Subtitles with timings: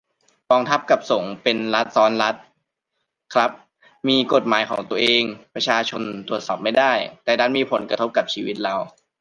[0.51, 2.35] กองทัพ กับ สงฆ์ เป็นรัฐซ้อนรัฐ
[3.33, 3.51] ครับ
[4.07, 6.93] มีกฎหมายของตัวเอง ประชาชนตรวจสอบไม่ได้
[7.23, 8.75] แต่ดันมีผลกระทบกับชีวิตเรา